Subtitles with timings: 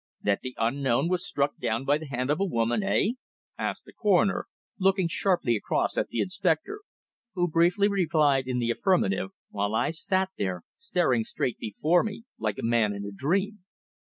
[0.23, 3.09] "That the unknown was struck down by the hand of a woman eh?"
[3.55, 4.47] asked the Coroner,
[4.79, 6.79] looking sharply across at the Inspector,
[7.35, 10.29] who briefly replied in the affirmative, while I sat
[10.79, 13.63] staring straight before me, like a man in a dream.